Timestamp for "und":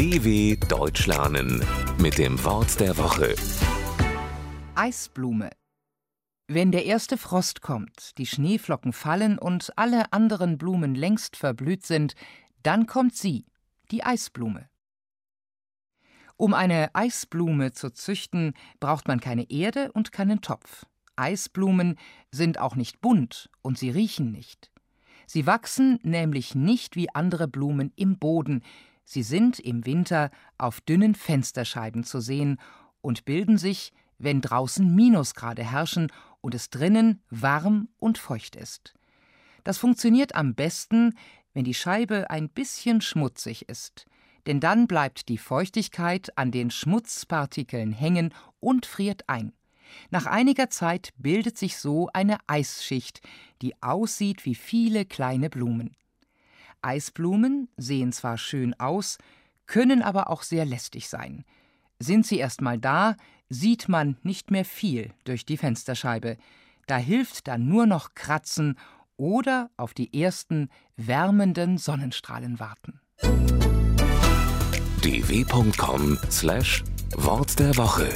9.38-9.74, 19.92-20.12, 23.60-23.76, 33.00-33.24, 36.40-36.54, 37.98-38.18, 48.60-48.86